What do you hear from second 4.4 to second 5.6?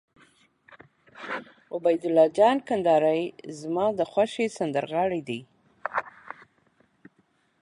سندرغاړی دي.